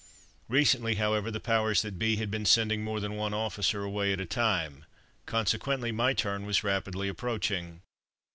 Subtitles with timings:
[0.49, 4.19] Recently, however, the powers that be had been sending more than one officer away at
[4.19, 4.85] a time;
[5.27, 7.81] consequently my turn was rapidly approaching.